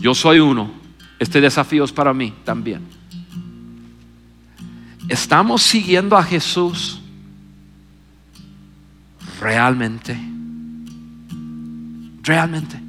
[0.00, 0.70] yo soy uno,
[1.18, 2.82] este desafío es para mí también.
[5.08, 7.00] ¿Estamos siguiendo a Jesús
[9.40, 10.18] realmente?
[12.22, 12.80] Realmente.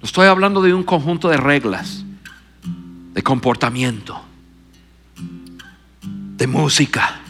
[0.00, 2.03] No estoy hablando de un conjunto de reglas,
[3.14, 4.20] de comportamiento,
[6.36, 7.20] de música,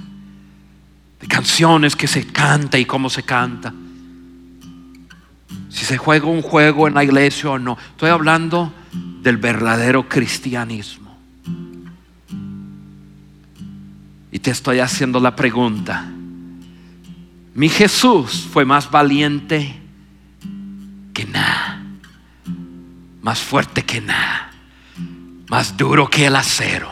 [1.20, 3.72] de canciones que se canta y cómo se canta.
[5.68, 7.76] Si se juega un juego en la iglesia o no.
[7.90, 8.72] Estoy hablando
[9.22, 11.16] del verdadero cristianismo.
[14.32, 16.10] Y te estoy haciendo la pregunta.
[17.54, 19.80] Mi Jesús fue más valiente
[21.12, 21.82] que nada,
[23.22, 24.50] más fuerte que nada,
[25.54, 26.90] más duro que el acero.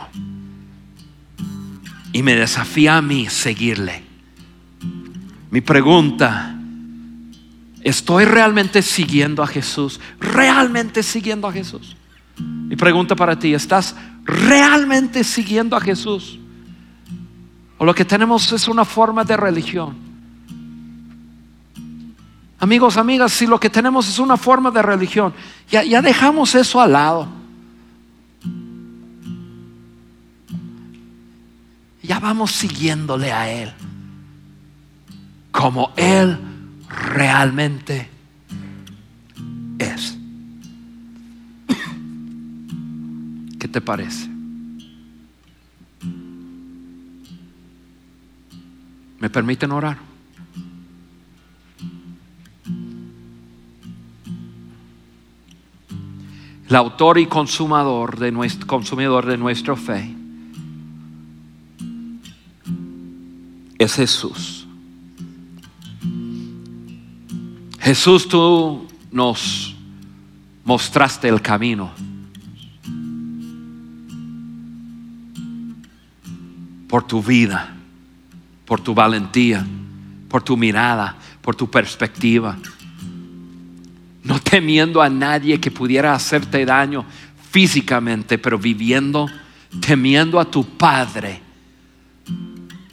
[2.13, 4.05] Y me desafía a mí seguirle.
[5.51, 6.55] Mi pregunta,
[7.81, 9.99] ¿estoy realmente siguiendo a Jesús?
[10.21, 11.97] ¿Realmente siguiendo a Jesús?
[12.39, 16.39] Mi pregunta para ti, ¿estás realmente siguiendo a Jesús?
[17.79, 19.97] ¿O lo que tenemos es una forma de religión?
[22.61, 25.35] Amigos, amigas, si lo que tenemos es una forma de religión,
[25.69, 27.42] ya, ya dejamos eso al lado.
[32.13, 33.73] Ya vamos siguiéndole a Él.
[35.51, 36.39] Como Él
[36.87, 38.11] realmente
[39.79, 40.19] es.
[43.59, 44.29] ¿Qué te parece?
[49.19, 49.97] ¿Me permiten orar?
[56.69, 60.22] el autor y consumador de nuestro, consumidor de nuestra fe,
[63.83, 64.67] es Jesús.
[67.81, 69.75] Jesús, tú nos
[70.65, 71.91] mostraste el camino.
[76.89, 77.75] Por tu vida,
[78.65, 79.67] por tu valentía,
[80.29, 82.57] por tu mirada, por tu perspectiva.
[84.23, 87.05] No temiendo a nadie que pudiera hacerte daño
[87.51, 89.29] físicamente, pero viviendo,
[89.81, 91.52] temiendo a tu Padre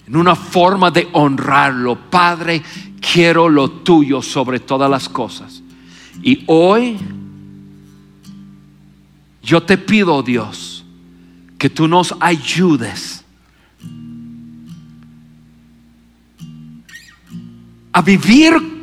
[0.10, 1.96] en una forma de honrarlo.
[2.10, 2.64] Padre,
[3.00, 5.62] quiero lo tuyo sobre todas las cosas.
[6.24, 6.98] Y hoy
[9.44, 10.84] yo te pido, Dios,
[11.58, 13.24] que tú nos ayudes
[17.92, 18.80] a vivir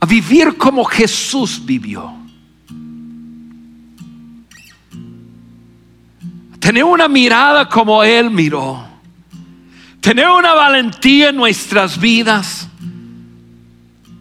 [0.00, 2.12] a vivir como Jesús vivió.
[6.60, 8.87] Tener una mirada como Él miró.
[10.00, 12.68] Tener una valentía en nuestras vidas.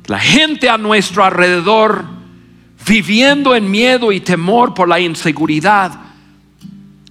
[0.08, 2.06] La gente a nuestro alrededor
[2.88, 6.00] viviendo en miedo y temor por la inseguridad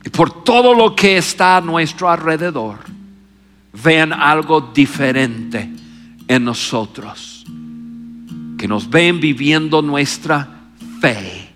[0.05, 2.79] y por todo lo que está a nuestro alrededor.
[3.73, 5.71] Vean algo diferente
[6.27, 7.45] en nosotros.
[8.57, 10.49] Que nos ven viviendo nuestra
[11.01, 11.51] fe,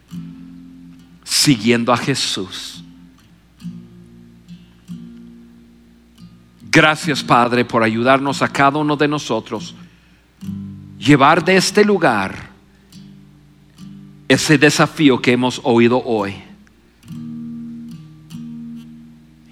[1.24, 2.79] siguiendo a Jesús.
[6.70, 9.74] Gracias Padre por ayudarnos a cada uno de nosotros
[11.00, 12.50] llevar de este lugar
[14.28, 16.36] ese desafío que hemos oído hoy.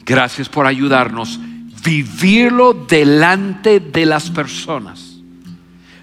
[0.05, 1.41] Gracias por ayudarnos
[1.83, 5.16] vivirlo delante de las personas,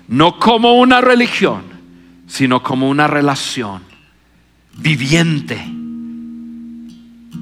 [0.10, 1.64] no como una religión,
[2.28, 3.82] sino como una relación
[4.78, 5.64] viviente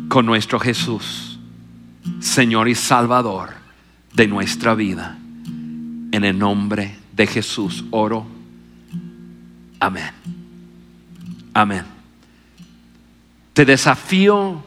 [0.09, 1.39] con nuestro Jesús,
[2.19, 3.62] Señor y Salvador
[4.13, 5.17] de nuestra vida.
[6.11, 8.25] En el nombre de Jesús oro.
[9.79, 10.11] Amén.
[11.53, 11.85] Amén.
[13.53, 14.63] Te desafío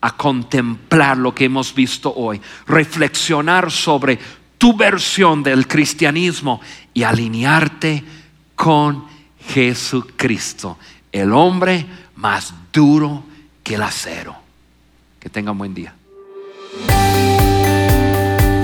[0.00, 4.18] a contemplar lo que hemos visto hoy, reflexionar sobre
[4.58, 6.60] tu versión del cristianismo
[6.94, 8.04] y alinearte
[8.54, 9.04] con
[9.48, 10.78] Jesucristo,
[11.12, 11.86] el hombre
[12.16, 13.24] más duro
[13.62, 14.36] que el acero.
[15.20, 15.95] Que tenga un buen día.